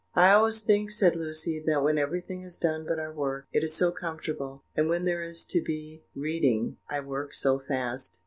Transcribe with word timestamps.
"I 0.15 0.31
always 0.31 0.61
think," 0.61 0.89
said 0.89 1.15
Lucy, 1.15 1.59
"that 1.67 1.83
when 1.83 1.99
everything 1.99 2.41
is 2.41 2.57
done 2.57 2.85
but 2.87 2.97
our 2.97 3.13
work, 3.13 3.45
it 3.51 3.63
is 3.63 3.75
so 3.75 3.91
comfortable; 3.91 4.63
and 4.75 4.89
when 4.89 5.05
there 5.05 5.21
is 5.21 5.45
to 5.45 5.61
be 5.61 6.05
reading, 6.15 6.77
I 6.89 7.01
work 7.01 7.35
so 7.35 7.59
fast." 7.59 8.19